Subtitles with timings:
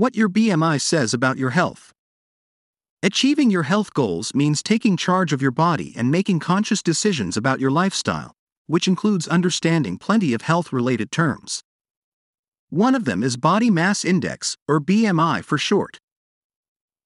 [0.00, 1.92] What your BMI says about your health.
[3.02, 7.60] Achieving your health goals means taking charge of your body and making conscious decisions about
[7.60, 8.32] your lifestyle,
[8.66, 11.62] which includes understanding plenty of health related terms.
[12.70, 15.98] One of them is Body Mass Index, or BMI for short.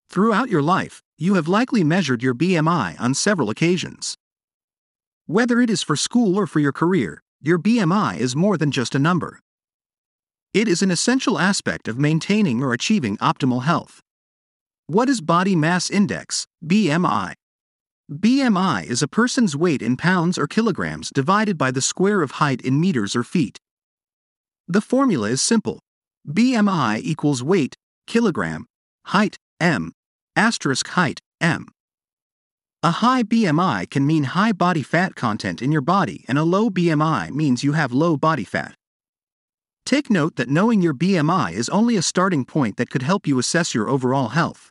[0.09, 4.15] Throughout your life, you have likely measured your BMI on several occasions.
[5.27, 8.95] Whether it is for school or for your career, your BMI is more than just
[8.95, 9.41] a number.
[10.55, 14.01] It is an essential aspect of maintaining or achieving optimal health.
[14.87, 17.33] What is Body Mass Index, BMI?
[18.09, 22.63] BMI is a person's weight in pounds or kilograms divided by the square of height
[22.63, 23.59] in meters or feet.
[24.69, 25.81] The formula is simple.
[26.29, 27.75] BMI equals weight,
[28.07, 28.67] kilogram,
[29.07, 29.91] height, m,
[30.37, 31.67] asterisk height, m.
[32.85, 36.71] A high BMI can mean high body fat content in your body, and a low
[36.71, 38.77] BMI means you have low body fat.
[39.87, 43.39] Take note that knowing your BMI is only a starting point that could help you
[43.39, 44.71] assess your overall health.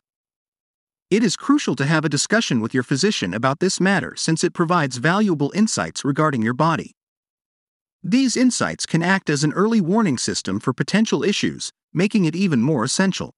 [1.08, 4.52] It is crucial to have a discussion with your physician about this matter since it
[4.52, 6.92] provides valuable insights regarding your body.
[8.02, 12.60] These insights can act as an early warning system for potential issues, making it even
[12.60, 13.30] more essential.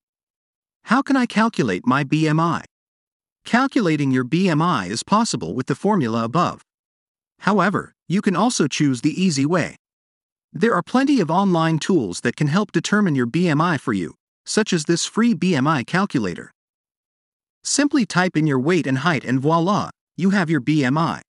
[0.84, 2.62] How can I calculate my BMI?
[3.44, 6.62] Calculating your BMI is possible with the formula above.
[7.41, 9.77] However, you can also choose the easy way.
[10.58, 14.14] There are plenty of online tools that can help determine your BMI for you,
[14.46, 16.50] such as this free BMI calculator.
[17.62, 21.20] Simply type in your weight and height, and voila, you have your BMI.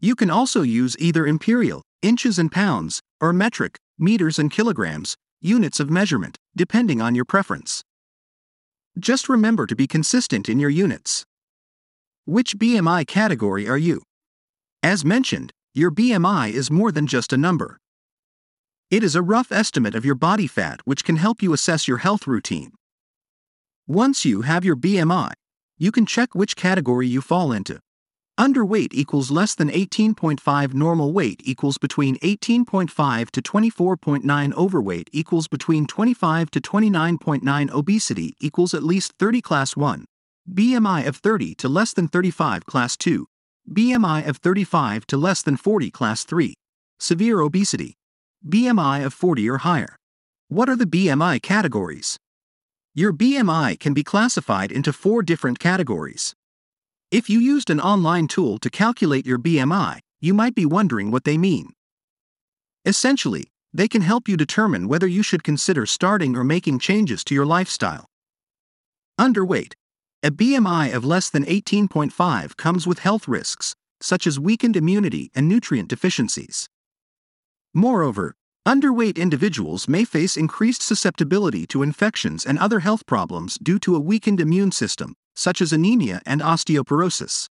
[0.00, 5.80] You can also use either imperial, inches and pounds, or metric, meters and kilograms, units
[5.80, 7.80] of measurement, depending on your preference.
[8.98, 11.24] Just remember to be consistent in your units.
[12.26, 14.02] Which BMI category are you?
[14.82, 17.78] As mentioned, your BMI is more than just a number.
[18.90, 21.98] It is a rough estimate of your body fat which can help you assess your
[21.98, 22.72] health routine.
[23.86, 25.30] Once you have your BMI,
[25.78, 27.78] you can check which category you fall into.
[28.36, 35.86] Underweight equals less than 18.5 normal weight equals between 18.5 to 24.9 overweight equals between
[35.86, 40.04] 25 to 29.9 obesity equals at least 30 class 1
[40.52, 43.24] BMI of 30 to less than 35 class 2
[43.72, 46.54] BMI of 35 to less than 40 class 3
[46.98, 47.94] severe obesity
[48.46, 49.96] BMI of 40 or higher
[50.48, 52.16] what are the BMI categories
[52.94, 56.34] your BMI can be classified into four different categories
[57.10, 61.24] if you used an online tool to calculate your BMI, you might be wondering what
[61.24, 61.70] they mean.
[62.84, 67.34] Essentially, they can help you determine whether you should consider starting or making changes to
[67.34, 68.06] your lifestyle.
[69.18, 69.72] Underweight.
[70.22, 75.48] A BMI of less than 18.5 comes with health risks, such as weakened immunity and
[75.48, 76.68] nutrient deficiencies.
[77.74, 78.34] Moreover,
[78.66, 84.00] underweight individuals may face increased susceptibility to infections and other health problems due to a
[84.00, 87.46] weakened immune system, such as anemia and osteoporosis.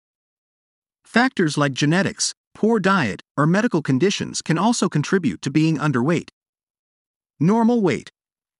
[1.06, 6.30] Factors like genetics, poor diet, or medical conditions can also contribute to being underweight.
[7.40, 8.12] Normal weight.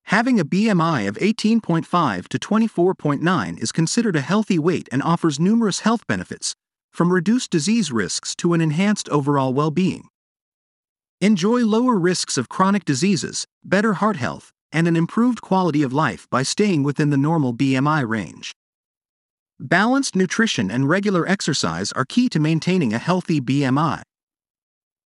[0.03, 5.79] Having a BMI of 18.5 to 24.9 is considered a healthy weight and offers numerous
[5.79, 6.56] health benefits,
[6.91, 10.07] from reduced disease risks to an enhanced overall well being.
[11.19, 16.28] Enjoy lower risks of chronic diseases, better heart health, and an improved quality of life
[16.29, 18.51] by staying within the normal BMI range.
[19.59, 24.03] Balanced nutrition and regular exercise are key to maintaining a healthy BMI.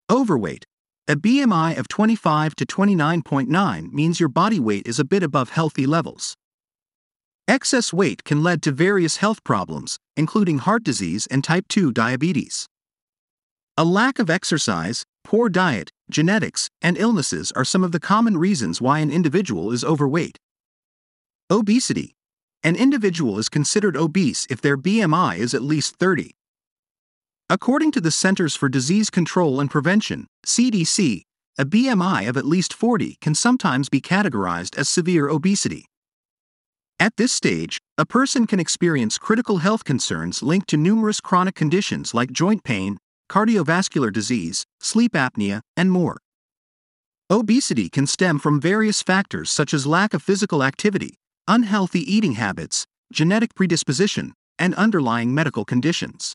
[0.09, 0.65] Overweight.
[1.07, 5.85] A BMI of 25 to 29.9 means your body weight is a bit above healthy
[5.85, 6.33] levels.
[7.47, 12.65] Excess weight can lead to various health problems, including heart disease and type 2 diabetes.
[13.77, 18.81] A lack of exercise, poor diet, genetics, and illnesses are some of the common reasons
[18.81, 20.37] why an individual is overweight.
[21.49, 22.15] Obesity.
[22.63, 26.35] An individual is considered obese if their BMI is at least 30.
[27.49, 31.23] According to the Centers for Disease Control and Prevention, CDC,
[31.57, 35.85] a BMI of at least 40 can sometimes be categorized as severe obesity.
[36.99, 42.13] At this stage, a person can experience critical health concerns linked to numerous chronic conditions
[42.13, 42.97] like joint pain,
[43.29, 46.17] cardiovascular disease, sleep apnea, and more.
[47.31, 51.15] Obesity can stem from various factors such as lack of physical activity,
[51.47, 56.33] unhealthy eating habits, genetic predisposition, and underlying medical conditions.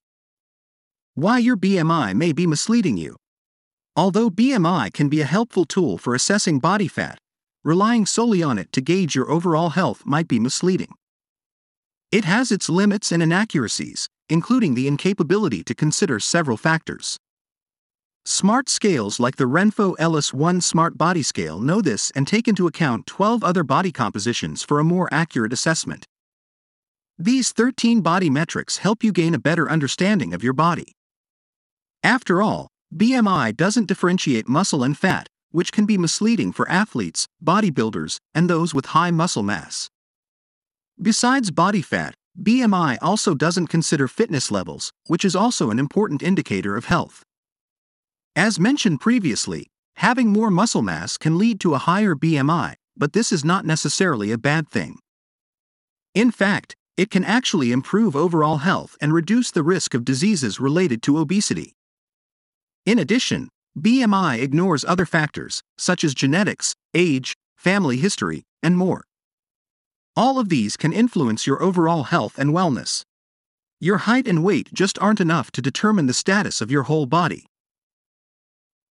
[1.15, 3.17] Why your BMI may be misleading you.
[3.97, 7.19] Although BMI can be a helpful tool for assessing body fat,
[7.63, 10.95] relying solely on it to gauge your overall health might be misleading.
[12.11, 17.19] It has its limits and inaccuracies, including the incapability to consider several factors.
[18.27, 22.67] Smart scales like the Renpho Elis 1 Smart Body Scale know this and take into
[22.67, 26.07] account 12 other body compositions for a more accurate assessment.
[27.19, 30.95] These 13 body metrics help you gain a better understanding of your body.
[32.03, 38.17] After all, BMI doesn't differentiate muscle and fat, which can be misleading for athletes, bodybuilders,
[38.35, 39.91] and those with high muscle mass.
[41.01, 46.77] Besides body fat, BMI also doesn't consider fitness levels, which is also an important indicator
[46.77, 47.23] of health.
[48.35, 53.31] As mentioned previously, having more muscle mass can lead to a higher BMI, but this
[53.31, 54.99] is not necessarily a bad thing.
[56.15, 61.03] In fact, it can actually improve overall health and reduce the risk of diseases related
[61.03, 61.73] to obesity.
[62.87, 63.49] In addition,
[63.79, 69.05] BMI ignores other factors, such as genetics, age, family history, and more.
[70.17, 73.03] All of these can influence your overall health and wellness.
[73.81, 77.47] Your height and weight just aren't enough to determine the status of your whole body.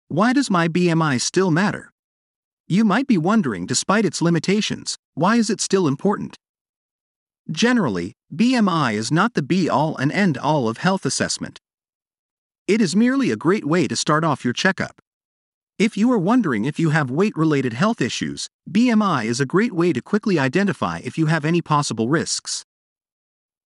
[0.10, 1.92] Why does my BMI still matter?
[2.68, 6.38] You might be wondering, despite its limitations, why is it still important?
[7.50, 11.60] Generally, BMI is not the be all and end all of health assessment.
[12.68, 15.02] It is merely a great way to start off your checkup.
[15.80, 19.74] If you are wondering if you have weight related health issues, BMI is a great
[19.74, 22.64] way to quickly identify if you have any possible risks.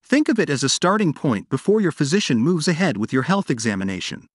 [0.05, 3.49] Think of it as a starting point before your physician moves ahead with your health
[3.49, 4.29] examination.